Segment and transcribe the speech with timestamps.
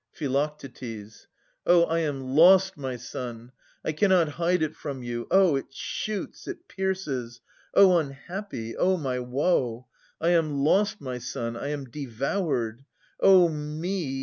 [0.11, 0.25] Phi.
[1.67, 1.83] Oh!
[1.83, 3.51] I am lost, my son!
[3.85, 5.27] I cannot hide it from you.
[5.29, 5.55] Oh!
[5.55, 7.39] it shoots, It pierces.
[7.75, 8.75] Oh unhappy!
[8.75, 8.97] Oh!
[8.97, 9.85] my woe!
[10.19, 12.83] I am lost, my son, I am devoured.
[13.19, 14.19] Oh me